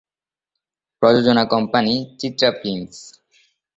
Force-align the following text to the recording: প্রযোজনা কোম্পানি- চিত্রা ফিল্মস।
প্রযোজনা 1.01 1.43
কোম্পানি- 1.45 2.07
চিত্রা 2.19 2.49
ফিল্মস। 2.51 2.95